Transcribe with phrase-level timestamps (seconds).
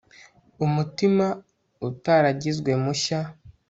[0.65, 1.25] umutima
[1.89, 3.19] utaragizwe mushya